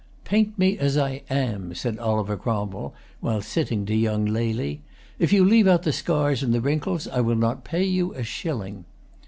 [0.23, 4.81] "Paint me as I am," said Oliver Cromwell, while sitting to young Lely.
[5.19, 8.85] "If you leave out the scars and wrinkles, I will not pay you a shilling."